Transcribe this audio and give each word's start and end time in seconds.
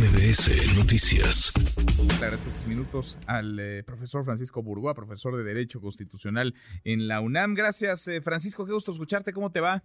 MBS 0.00 0.78
Noticias. 0.78 1.52
Le 1.98 2.14
agradezco 2.14 2.48
estos 2.48 2.66
minutos 2.66 3.18
al 3.26 3.60
eh, 3.60 3.82
profesor 3.82 4.24
Francisco 4.24 4.62
Burgoa, 4.62 4.94
profesor 4.94 5.36
de 5.36 5.44
Derecho 5.44 5.78
Constitucional 5.78 6.54
en 6.84 7.06
la 7.06 7.20
UNAM. 7.20 7.52
Gracias, 7.52 8.08
eh, 8.08 8.22
Francisco, 8.22 8.64
qué 8.64 8.72
gusto 8.72 8.92
escucharte. 8.92 9.34
¿Cómo 9.34 9.52
te 9.52 9.60
va? 9.60 9.82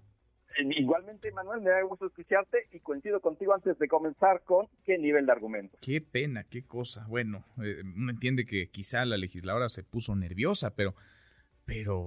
Igualmente, 0.58 1.34
Manuel, 1.34 1.60
me 1.60 1.70
da 1.70 1.82
gusto 1.82 2.06
escucharte 2.06 2.60
y 2.72 2.80
coincido 2.80 3.20
contigo 3.20 3.54
antes 3.54 3.78
de 3.78 3.90
comenzar 3.90 4.42
con 4.46 4.68
qué 4.86 4.98
nivel 4.98 5.26
de 5.26 5.34
argumento. 5.34 5.78
Qué 5.82 6.00
pena, 6.00 6.46
qué 6.46 6.64
cosa. 6.64 7.06
Bueno, 7.10 7.44
eh, 7.62 7.82
uno 7.84 8.10
entiende 8.10 8.46
que 8.46 8.70
quizá 8.70 9.04
la 9.04 9.18
legisladora 9.18 9.68
se 9.68 9.84
puso 9.84 10.16
nerviosa, 10.16 10.78
pero, 10.78 10.96
pero 11.66 12.06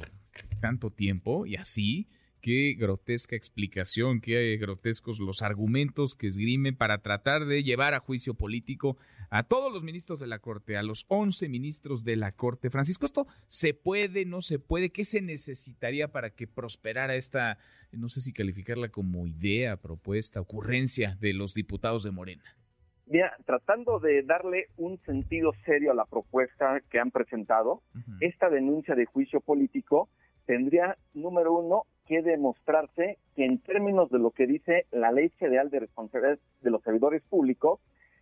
tanto 0.63 0.91
tiempo 0.91 1.45
y 1.45 1.57
así 1.57 2.09
Qué 2.41 2.75
grotesca 2.79 3.35
explicación, 3.37 4.21
qué 4.21 4.57
grotescos 4.57 5.19
los 5.19 5.43
argumentos 5.43 6.15
que 6.15 6.29
esgrimen 6.29 6.77
para 6.77 6.99
tratar 6.99 7.47
de 7.47 7.63
llevar 7.63 7.95
a 7.95 8.01
juicio 8.01 8.35
político 8.35 8.97
a 9.31 9.43
todos 9.43 9.73
los 9.73 9.83
ministros 9.83 10.21
de 10.21 10.27
la 10.27 10.39
Corte, 10.39 10.77
a 10.77 10.83
los 10.83 11.05
11 11.09 11.49
ministros 11.49 12.05
de 12.05 12.17
la 12.17 12.33
Corte. 12.33 12.71
Francisco, 12.71 13.07
¿esto 13.07 13.27
se 13.47 13.75
puede, 13.75 14.25
no 14.25 14.41
se 14.41 14.59
puede? 14.59 14.91
¿Qué 14.91 15.05
se 15.05 15.21
necesitaría 15.21 16.09
para 16.09 16.31
que 16.31 16.47
prosperara 16.47 17.15
esta, 17.15 17.59
no 17.93 18.09
sé 18.09 18.21
si 18.21 18.33
calificarla 18.33 18.89
como 18.89 19.27
idea, 19.27 19.77
propuesta, 19.77 20.41
ocurrencia 20.41 21.17
de 21.21 21.35
los 21.35 21.55
diputados 21.55 22.05
de 22.05 22.11
Morena? 22.11 22.45
Mira, 23.07 23.35
tratando 23.47 23.99
de 24.01 24.23
darle 24.23 24.67
un 24.77 24.99
sentido 24.99 25.53
serio 25.65 25.93
a 25.93 25.95
la 25.95 26.05
propuesta 26.05 26.83
que 26.91 26.99
han 26.99 27.11
presentado, 27.11 27.83
esta 28.21 28.51
denuncia 28.51 28.95
de 28.95 29.07
juicio 29.07 29.41
político 29.41 30.11
tendría, 30.45 30.97
número 31.15 31.55
uno, 31.55 31.85
que 32.09 32.23
demostrarse 32.23 33.19
que 33.37 33.45
en 33.45 33.59
términos 33.59 34.11
de 34.11 34.19
lo 34.19 34.31
que 34.31 34.47
dice 34.47 34.87
la 34.91 35.13
Ley 35.13 35.29
Federal 35.29 35.69
de 35.69 35.81
Responsabilidad 35.81 36.39
de 36.63 36.71
los 36.71 36.83
Servidores 36.83 37.23
Públicos, 37.29 37.81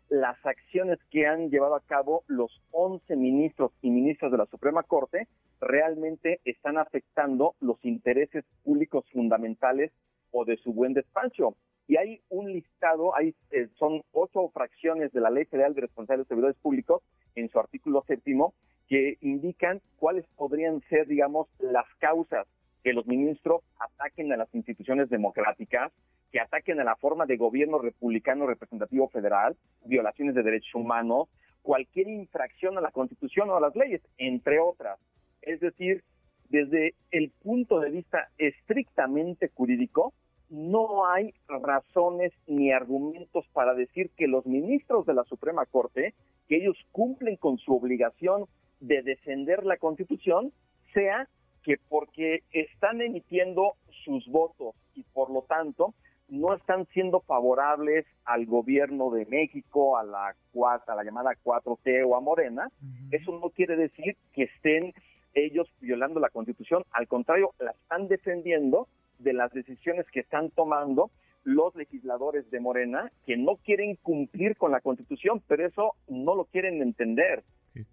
las 0.09 0.37
acciones 0.45 0.99
que 1.11 1.27
han 1.27 1.51
llevado 1.51 1.77
a 1.77 1.81
cabo 1.81 2.25
los 2.27 2.61
11 2.73 3.15
ministros 3.15 3.71
y 3.83 3.91
ministras 3.91 4.33
de 4.33 4.39
la 4.39 4.47
Suprema 4.47 4.83
Corte 4.83 5.29
realmente 5.61 6.41
están 6.45 6.79
afectando 6.79 7.55
los 7.61 7.83
intereses 7.85 8.45
públicos 8.65 9.05
fundamentales 9.13 9.93
o 10.33 10.45
de 10.45 10.57
su 10.57 10.73
buen 10.73 10.93
despacho. 10.93 11.55
Y 11.87 11.97
hay 11.97 12.21
un 12.29 12.53
listado, 12.53 13.17
hay, 13.17 13.37
eh, 13.53 13.69
son 13.79 14.03
ocho 14.11 14.49
fracciones 14.49 15.13
de 15.13 15.21
la 15.21 15.31
Ley 15.31 15.45
Federal 15.45 15.75
de 15.75 15.83
Responsabilidad 15.83 16.25
de 16.25 16.29
Servidores 16.29 16.57
Públicos 16.57 17.03
en 17.37 17.49
su 17.49 17.61
artículo 17.61 18.03
séptimo 18.09 18.53
que 18.89 19.17
indican 19.21 19.81
cuáles 19.97 20.27
podrían 20.37 20.81
ser, 20.89 21.07
digamos, 21.07 21.49
las 21.61 21.87
causas 21.99 22.49
que 22.87 22.93
los 22.93 23.09
ministros 23.09 23.63
ataquen 23.81 24.33
a 24.33 24.37
las 24.37 24.55
instituciones 24.55 25.11
democráticas, 25.11 25.93
que 26.31 26.39
ataquen 26.39 26.79
a 26.79 26.85
la 26.85 26.95
forma 26.95 27.27
de 27.27 27.37
gobierno 27.37 27.81
republicano 27.81 28.47
representativo 28.47 29.09
federal, 29.09 29.57
violaciones 29.87 30.37
de 30.37 30.45
derechos 30.45 30.73
humanos, 30.77 31.29
cualquier 31.63 32.07
infracción 32.07 32.79
a 32.79 32.81
la 32.81 32.93
Constitución 32.93 33.51
o 33.51 33.57
a 33.57 33.61
las 33.61 33.75
leyes, 33.75 34.03
entre 34.19 34.61
otras. 34.61 35.01
Es 35.43 35.59
decir, 35.59 36.05
desde 36.49 36.95
el 37.11 37.33
punto 37.43 37.81
de 37.81 37.91
vista 37.91 38.29
estrictamente 38.39 39.51
jurídico, 39.53 40.13
no 40.49 41.09
hay 41.09 41.35
razones 41.49 42.33
ni 42.47 42.71
argumentos 42.71 43.49
para 43.53 43.75
decir 43.75 44.11
que 44.17 44.29
los 44.29 44.47
ministros 44.47 45.07
de 45.07 45.15
la 45.15 45.25
Suprema 45.25 45.67
Corte, 45.67 46.15
que 46.49 46.59
ellos 46.59 46.79
cumplen 46.93 47.35
con 47.35 47.59
su 47.59 47.75
obligación 47.75 48.45
de 48.79 49.03
defender 49.03 49.67
la 49.67 49.77
Constitución, 49.77 50.53
sea 50.95 51.29
que 51.67 51.79
porque 51.89 52.45
están 52.53 53.01
emitiendo 53.01 53.75
sus 54.05 54.25
votos 54.29 54.77
y 54.95 55.03
por 55.03 55.31
lo 55.31 55.43
tanto 55.43 55.95
no 56.29 56.55
están 56.55 56.87
siendo 56.93 57.21
favorables 57.21 58.07
al 58.25 58.47
gobierno 58.47 59.11
de 59.11 59.27
México, 59.27 59.99
a 59.99 60.05
la, 60.05 60.29
a 60.29 60.95
la 60.95 61.03
llamada 61.03 61.33
4T 61.45 62.07
o 62.07 62.15
a 62.15 62.21
Morena, 62.21 62.69
eso 63.11 63.33
no 63.33 63.51
quiere 63.51 63.75
decir 63.77 64.17
que 64.33 64.45
estén 64.45 64.95
ellos 65.35 65.69
violando 65.81 66.21
la 66.21 66.31
Constitución, 66.31 66.85
al 66.93 67.09
contrario, 67.09 67.51
la 67.59 67.73
están 67.73 68.07
defendiendo 68.07 68.87
de 69.19 69.33
las 69.33 69.53
decisiones 69.53 70.07
que 70.13 70.21
están 70.21 70.51
tomando 70.51 71.11
los 71.43 71.75
legisladores 71.75 72.49
de 72.51 72.61
Morena 72.61 73.11
que 73.25 73.37
no 73.37 73.57
quieren 73.57 73.97
cumplir 74.03 74.57
con 74.57 74.71
la 74.71 74.81
Constitución, 74.81 75.43
pero 75.49 75.67
eso 75.67 75.95
no 76.07 76.37
lo 76.37 76.45
quieren 76.45 76.81
entender 76.81 77.43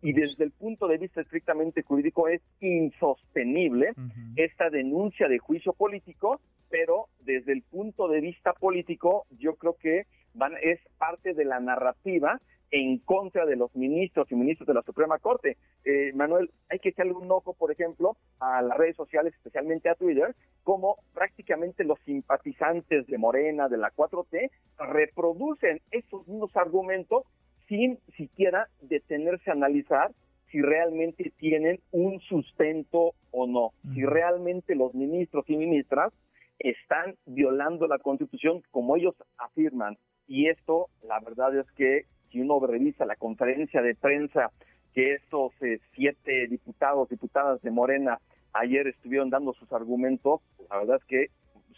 y 0.01 0.13
desde 0.13 0.43
el 0.43 0.51
punto 0.51 0.87
de 0.87 0.97
vista 0.97 1.21
estrictamente 1.21 1.83
jurídico 1.83 2.27
es 2.27 2.41
insostenible 2.59 3.93
esta 4.35 4.69
denuncia 4.69 5.27
de 5.27 5.39
juicio 5.39 5.73
político, 5.73 6.39
pero 6.69 7.07
desde 7.21 7.53
el 7.53 7.61
punto 7.63 8.07
de 8.07 8.21
vista 8.21 8.53
político 8.53 9.25
yo 9.37 9.55
creo 9.55 9.75
que 9.75 10.05
van, 10.33 10.53
es 10.61 10.79
parte 10.97 11.33
de 11.33 11.45
la 11.45 11.59
narrativa 11.59 12.39
en 12.73 12.97
contra 12.97 13.45
de 13.45 13.55
los 13.55 13.75
ministros 13.75 14.31
y 14.31 14.35
ministros 14.35 14.65
de 14.65 14.73
la 14.73 14.81
Suprema 14.81 15.19
Corte. 15.19 15.57
Eh, 15.85 16.11
Manuel, 16.15 16.49
hay 16.69 16.79
que 16.79 16.89
echarle 16.89 17.13
un 17.13 17.31
ojo, 17.31 17.53
por 17.53 17.71
ejemplo, 17.71 18.17
a 18.39 18.63
las 18.63 18.75
redes 18.75 18.95
sociales, 18.95 19.31
especialmente 19.35 19.89
a 19.89 19.95
Twitter, 19.95 20.35
como 20.63 20.97
prácticamente 21.13 21.83
los 21.83 21.99
simpatizantes 21.99 23.05
de 23.05 23.17
Morena, 23.19 23.69
de 23.69 23.77
la 23.77 23.91
4T, 23.91 24.49
reproducen 24.79 25.81
esos 25.91 26.27
mismos 26.27 26.55
argumentos 26.55 27.25
sin 27.67 27.99
siquiera 28.17 28.67
detenerse 28.81 29.49
a 29.49 29.53
analizar 29.53 30.11
si 30.51 30.61
realmente 30.61 31.31
tienen 31.37 31.79
un 31.91 32.19
sustento 32.19 33.13
o 33.31 33.47
no, 33.47 33.71
si 33.93 34.05
realmente 34.05 34.75
los 34.75 34.93
ministros 34.93 35.45
y 35.49 35.57
ministras 35.57 36.13
están 36.59 37.15
violando 37.25 37.87
la 37.87 37.97
constitución 37.97 38.61
como 38.69 38.95
ellos 38.95 39.15
afirman. 39.37 39.97
Y 40.27 40.47
esto, 40.47 40.89
la 41.07 41.19
verdad 41.19 41.57
es 41.57 41.69
que 41.71 42.05
si 42.31 42.39
uno 42.39 42.59
revisa 42.59 43.05
la 43.05 43.15
conferencia 43.15 43.81
de 43.81 43.95
prensa 43.95 44.51
que 44.93 45.15
estos 45.15 45.53
eh, 45.61 45.79
siete 45.95 46.47
diputados, 46.47 47.09
diputadas 47.09 47.61
de 47.63 47.71
Morena 47.71 48.19
ayer 48.53 48.87
estuvieron 48.87 49.31
dando 49.31 49.53
sus 49.53 49.71
argumentos, 49.73 50.41
la 50.69 50.77
verdad 50.77 50.97
es 50.97 51.05
que 51.05 51.27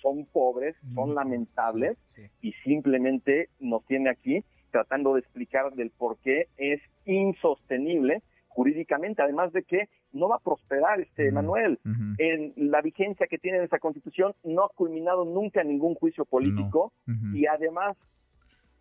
son 0.02 0.26
pobres, 0.26 0.76
son 0.94 1.16
lamentables 1.16 1.98
y 2.42 2.52
simplemente 2.64 3.50
nos 3.60 3.86
tiene 3.86 4.10
aquí 4.10 4.44
tratando 4.72 5.14
de 5.14 5.22
explicar 5.22 5.74
del 5.74 5.92
por 5.92 6.18
qué 6.18 6.48
es 6.58 6.82
insostenible 7.06 8.22
jurídicamente, 8.48 9.22
además 9.22 9.52
de 9.52 9.64
que 9.64 9.90
no 10.14 10.30
va 10.30 10.38
a 10.38 10.40
prosperar 10.40 11.02
este 11.02 11.32
Manuel. 11.32 11.78
En 12.18 12.54
la 12.56 12.82
vigencia 12.82 13.28
que 13.28 13.38
tiene 13.38 13.62
esa 13.64 13.80
constitución 13.80 14.34
no 14.44 14.64
ha 14.64 14.70
culminado 14.70 15.26
nunca 15.26 15.64
ningún 15.64 15.94
juicio 15.96 16.24
político 16.26 16.94
y 17.34 17.46
además 17.48 17.98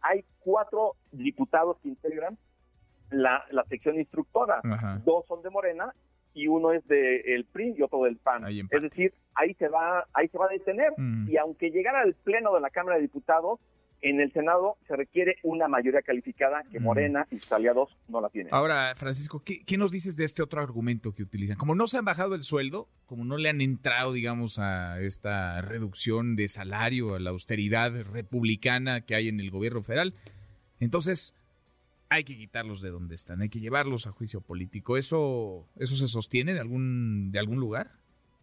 hay 0.00 0.24
cuatro 0.38 0.92
diputados 1.12 1.78
que 1.80 1.88
integran 1.88 2.38
la, 3.10 3.44
la 3.50 3.64
sección 3.64 3.98
instructora. 3.98 4.60
Dos 5.04 5.26
son 5.26 5.42
de 5.42 5.50
Morena 5.50 5.92
y 6.34 6.46
uno 6.46 6.72
es 6.72 6.86
del 6.86 7.22
el 7.26 7.44
PRI 7.44 7.74
y 7.78 7.82
otro 7.82 8.02
del 8.04 8.16
PAN. 8.16 8.44
Es 8.70 8.82
decir, 8.82 9.12
ahí 9.34 9.54
se 9.54 9.68
va 9.68 10.06
ahí 10.12 10.28
se 10.28 10.38
va 10.38 10.46
a 10.46 10.48
detener. 10.48 10.92
Y 11.26 11.36
aunque 11.36 11.70
llegara 11.70 12.00
al 12.00 12.14
pleno 12.14 12.54
de 12.54 12.60
la 12.60 12.70
Cámara 12.70 12.96
de 12.96 13.02
Diputados 13.02 13.60
en 14.04 14.20
el 14.20 14.30
Senado 14.32 14.76
se 14.86 14.94
requiere 14.94 15.36
una 15.42 15.66
mayoría 15.66 16.02
calificada 16.02 16.62
que 16.70 16.78
Morena 16.78 17.26
y 17.30 17.38
sus 17.38 17.50
aliados 17.52 17.96
no 18.06 18.20
la 18.20 18.28
tienen. 18.28 18.52
Ahora, 18.52 18.94
Francisco, 18.96 19.42
¿qué, 19.42 19.78
nos 19.78 19.90
dices 19.90 20.18
de 20.18 20.24
este 20.24 20.42
otro 20.42 20.60
argumento 20.60 21.14
que 21.14 21.22
utilizan? 21.22 21.56
Como 21.56 21.74
no 21.74 21.86
se 21.86 21.96
han 21.96 22.04
bajado 22.04 22.34
el 22.34 22.42
sueldo, 22.42 22.86
como 23.06 23.24
no 23.24 23.38
le 23.38 23.48
han 23.48 23.62
entrado, 23.62 24.12
digamos, 24.12 24.58
a 24.58 25.00
esta 25.00 25.62
reducción 25.62 26.36
de 26.36 26.48
salario, 26.48 27.14
a 27.14 27.18
la 27.18 27.30
austeridad 27.30 27.92
republicana 28.12 29.00
que 29.00 29.14
hay 29.14 29.28
en 29.28 29.40
el 29.40 29.50
gobierno 29.50 29.82
federal, 29.82 30.14
entonces 30.80 31.34
hay 32.10 32.24
que 32.24 32.36
quitarlos 32.36 32.82
de 32.82 32.90
donde 32.90 33.14
están, 33.14 33.40
hay 33.40 33.48
que 33.48 33.60
llevarlos 33.60 34.06
a 34.06 34.10
juicio 34.10 34.42
político. 34.42 34.98
¿Eso, 34.98 35.66
eso 35.76 35.96
se 35.96 36.08
sostiene 36.08 36.52
de 36.52 36.60
algún, 36.60 37.32
de 37.32 37.38
algún 37.38 37.58
lugar? 37.58 37.92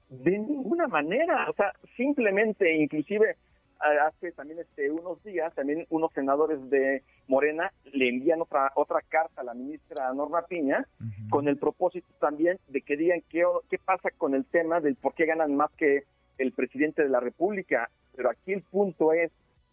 De 0.09 0.31
ninguna 0.31 0.87
manera, 0.87 1.47
o 1.51 1.53
sea, 1.53 1.71
simplemente, 1.95 2.75
inclusive 2.75 3.37
hace 3.81 4.31
también 4.31 4.59
este 4.59 4.91
unos 4.91 5.23
días 5.23 5.53
también 5.55 5.85
unos 5.89 6.11
senadores 6.13 6.69
de 6.69 7.03
Morena 7.27 7.71
le 7.93 8.09
envían 8.09 8.41
otra 8.41 8.71
otra 8.75 9.01
carta 9.07 9.41
a 9.41 9.43
la 9.43 9.53
ministra 9.53 10.13
Norma 10.13 10.43
Piña 10.43 10.87
con 11.29 11.47
el 11.47 11.57
propósito 11.57 12.07
también 12.19 12.59
de 12.67 12.81
que 12.81 12.97
digan 12.97 13.21
qué, 13.29 13.43
qué 13.69 13.77
pasa 13.77 14.09
con 14.17 14.35
el 14.35 14.45
tema 14.45 14.79
del 14.79 14.95
por 14.95 15.13
qué 15.13 15.25
ganan 15.25 15.55
más 15.55 15.71
que 15.71 16.03
el 16.37 16.51
presidente 16.53 17.03
de 17.03 17.09
la 17.09 17.19
República. 17.19 17.89
Pero 18.15 18.29
aquí 18.29 18.53
el 18.53 18.63
punto 18.63 19.13
es 19.13 19.31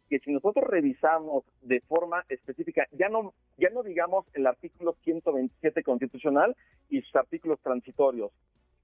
que 0.09 0.19
si 0.21 0.33
nosotros 0.33 0.65
revisamos 0.67 1.44
de 1.62 1.81
forma 1.81 2.25
específica, 2.29 2.87
ya 2.93 3.09
no 3.09 3.35
ya 3.59 3.71
no 3.71 3.83
digamos 3.83 4.25
el 4.35 4.47
artículo 4.47 4.97
127 5.05 5.83
constitucional 5.83 6.56
y 6.88 7.03
sus 7.03 7.17
artículos 7.17 7.61
transitorios, 7.61 8.31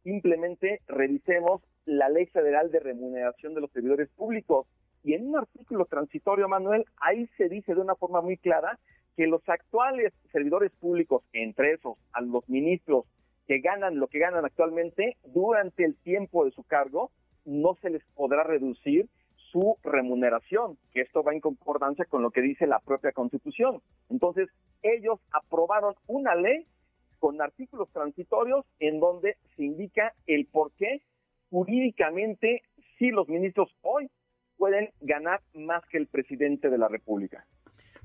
simplemente 0.03 0.81
revisemos 0.87 1.63
la 1.87 2.09
Ley 2.09 2.27
Federal 2.27 2.71
de 2.71 2.81
Remuneración 2.81 3.55
de 3.55 3.61
los 3.61 3.71
Servidores 3.71 4.09
Públicos 4.11 4.67
y 5.05 5.13
en 5.13 5.29
un 5.29 5.37
artículo 5.37 5.85
transitorio, 5.85 6.49
Manuel, 6.49 6.87
ahí 6.97 7.29
se 7.37 7.49
dice 7.49 7.75
de 7.75 7.81
una 7.81 7.95
forma 7.95 8.23
muy 8.23 8.39
clara 8.39 8.79
que 9.17 9.27
los 9.27 9.47
actuales 9.49 10.13
servidores 10.33 10.73
públicos, 10.73 11.23
entre 11.33 11.75
esos 11.75 11.99
a 12.13 12.23
los 12.23 12.49
ministros 12.49 13.05
que 13.47 13.59
ganan 13.59 14.01
lo 14.01 14.09
que 14.09 14.19
ganan 14.19 14.47
actualmente, 14.47 15.19
durante 15.27 15.85
el 15.85 15.95
tiempo 15.97 16.47
de 16.47 16.51
su 16.53 16.65
cargo, 16.65 17.11
no 17.45 17.77
se 17.83 17.91
les 17.91 18.03
podrá 18.15 18.43
reducir 18.43 19.07
su 19.53 19.77
remuneración, 19.85 20.79
que 20.93 21.03
esto 21.03 21.23
va 21.23 21.35
en 21.35 21.41
concordancia 21.41 22.07
con 22.07 22.23
lo 22.23 22.31
que 22.31 22.41
dice 22.41 22.67
la 22.67 22.81
propia 22.81 23.13
Constitución. 23.13 23.83
Entonces, 24.09 24.49
ellos 24.83 25.21
aprobaron 25.31 25.95
una 26.07 26.35
ley 26.35 26.67
con 27.19 27.41
artículos 27.43 27.91
transitorios 27.93 28.65
en 28.81 28.99
donde 28.99 29.37
se 29.55 29.65
indica 29.65 30.15
el 30.27 30.47
por 30.47 30.73
qué 30.73 31.03
jurídicamente 31.51 32.63
si 32.99 33.11
los 33.11 33.29
ministros 33.29 33.69
hoy 33.83 34.11
pueden 34.57 34.91
ganar 35.01 35.43
más 35.55 35.83
que 35.91 35.99
el 35.99 36.07
presidente 36.07 36.71
de 36.71 36.79
la 36.79 36.89
República. 36.89 37.47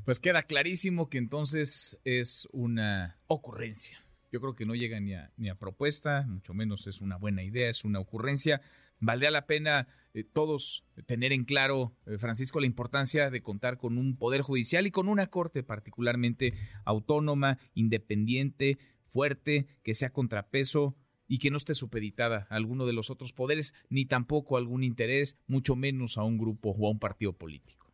Pues 0.06 0.20
queda 0.20 0.44
clarísimo 0.44 1.10
que 1.10 1.18
entonces 1.18 2.00
es 2.04 2.48
una 2.52 3.20
ocurrencia. 3.28 4.00
Yo 4.32 4.40
creo 4.42 4.56
que 4.56 4.66
no 4.66 4.76
llega 4.76 5.00
ni 5.00 5.14
a, 5.14 5.32
ni 5.38 5.50
a 5.50 5.56
propuesta, 5.56 6.26
mucho 6.28 6.54
menos 6.54 6.88
es 6.88 7.02
una 7.02 7.18
buena 7.18 7.44
idea, 7.44 7.70
es 7.70 7.84
una 7.84 8.00
ocurrencia. 8.00 8.62
Valdría 9.00 9.32
la 9.32 9.46
pena 9.46 9.88
eh, 10.14 10.24
todos 10.24 10.86
tener 11.06 11.32
en 11.34 11.46
claro, 11.46 11.94
eh, 12.06 12.18
Francisco, 12.18 12.60
la 12.60 12.66
importancia 12.66 13.30
de 13.30 13.42
contar 13.42 13.78
con 13.78 13.98
un 13.98 14.18
poder 14.18 14.42
judicial 14.42 14.88
y 14.88 14.92
con 14.92 15.08
una 15.08 15.28
corte 15.28 15.64
particularmente 15.64 16.54
autónoma, 16.86 17.60
independiente, 17.74 18.80
fuerte, 19.08 19.68
que 19.84 19.94
sea 19.94 20.12
contrapeso 20.12 20.96
y 21.30 21.40
que 21.40 21.52
no 21.52 21.56
esté 21.56 21.74
supeditada 21.74 22.48
a 22.50 22.56
alguno 22.56 22.86
de 22.86 22.92
los 22.92 23.10
otros 23.10 23.32
poderes, 23.32 23.74
ni 23.90 24.06
tampoco 24.06 24.58
a 24.58 24.60
algún 24.60 24.84
interés, 24.84 25.40
mucho 25.48 25.78
menos 25.78 26.18
a 26.18 26.24
un 26.24 26.38
grupo 26.38 26.72
o 26.78 26.88
a 26.88 26.92
un 26.92 27.00
partido 27.00 27.32
político. 27.32 27.88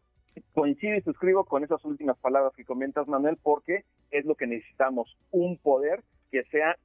Coincido 0.53 0.95
y 0.95 1.01
suscribo 1.01 1.45
con 1.45 1.63
esas 1.63 1.85
últimas 1.85 2.17
palabras 2.17 2.53
que 2.55 2.65
comentas, 2.65 3.07
Manuel, 3.07 3.37
porque 3.41 3.85
es 4.09 4.25
lo 4.25 4.35
que 4.35 4.47
necesitamos, 4.47 5.15
un 5.29 5.57
poder 5.57 6.03
que 6.31 6.43
sea 6.45 6.75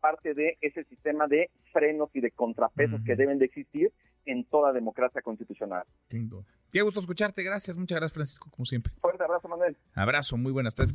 parte 0.00 0.32
de 0.32 0.56
ese 0.62 0.84
sistema 0.84 1.26
de 1.26 1.50
frenos 1.72 2.08
y 2.14 2.20
de 2.20 2.30
contrapesos 2.30 3.00
que 3.04 3.14
deben 3.14 3.38
de 3.38 3.44
existir 3.44 3.92
en 4.24 4.44
toda 4.44 4.72
democracia 4.72 5.20
constitucional. 5.20 5.84
Sin 6.08 6.28
duda. 6.28 6.44
Qué 6.70 6.80
gusto 6.82 7.00
escucharte, 7.00 7.42
gracias, 7.42 7.76
muchas 7.76 7.96
gracias 7.96 8.14
Francisco, 8.14 8.50
como 8.50 8.64
siempre. 8.64 8.92
Fuerte 9.00 9.22
abrazo, 9.22 9.48
Manuel. 9.48 9.76
Abrazo, 9.94 10.36
muy 10.36 10.52
buenas 10.52 10.74
tardes. 10.74 10.94